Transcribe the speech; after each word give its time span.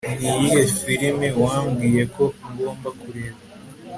Niyihe 0.19 0.61
firime 0.77 1.27
wambwiye 1.43 2.03
ko 2.15 2.23
ngomba 2.51 2.89
kureba 2.99 3.39